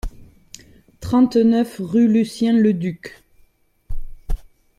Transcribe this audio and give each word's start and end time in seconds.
trente-neuf 0.99 1.75
rue 1.79 2.07
Lucien 2.11 2.53
Leducq 2.57 3.21